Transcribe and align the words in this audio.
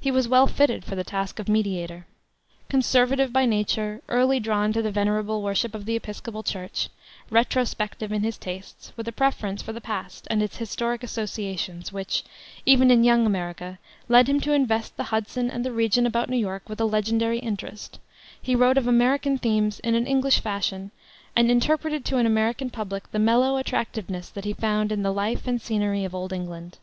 He 0.00 0.10
was 0.10 0.28
well 0.28 0.46
fitted 0.46 0.82
for 0.82 0.94
the 0.96 1.04
task 1.04 1.38
of 1.38 1.46
mediator. 1.46 2.06
Conservative 2.70 3.34
by 3.34 3.44
nature, 3.44 4.00
early 4.08 4.40
drawn 4.40 4.72
to 4.72 4.80
the 4.80 4.90
venerable 4.90 5.42
worship 5.42 5.74
of 5.74 5.84
the 5.84 5.94
Episcopal 5.94 6.42
Church, 6.42 6.88
retrospective 7.28 8.12
in 8.12 8.22
his 8.22 8.38
tastes, 8.38 8.94
with 8.96 9.06
a 9.08 9.12
preference 9.12 9.60
for 9.60 9.74
the 9.74 9.80
past 9.82 10.26
and 10.30 10.42
its 10.42 10.56
historic 10.56 11.02
associations 11.02 11.92
which, 11.92 12.24
even 12.64 12.90
in 12.90 13.04
young 13.04 13.26
America, 13.26 13.78
led 14.08 14.26
him 14.26 14.40
to 14.40 14.54
invest 14.54 14.96
the 14.96 15.02
Hudson 15.12 15.50
and 15.50 15.66
the 15.66 15.70
region 15.72 16.06
about 16.06 16.30
New 16.30 16.38
York 16.38 16.66
with 16.66 16.80
a 16.80 16.86
legendary 16.86 17.38
interest, 17.38 17.98
he 18.40 18.54
wrote 18.56 18.78
of 18.78 18.86
American 18.86 19.36
themes 19.36 19.80
in 19.80 19.94
an 19.94 20.06
English 20.06 20.40
fashion, 20.40 20.92
and 21.36 21.50
interpreted 21.50 22.06
to 22.06 22.16
an 22.16 22.24
American 22.24 22.70
public 22.70 23.10
the 23.12 23.18
mellow 23.18 23.58
attractiveness 23.58 24.30
that 24.30 24.46
he 24.46 24.54
found 24.54 24.90
in 24.90 25.02
the 25.02 25.12
life 25.12 25.46
and 25.46 25.60
scenery 25.60 26.06
of 26.06 26.14
Old 26.14 26.32
England. 26.32 26.78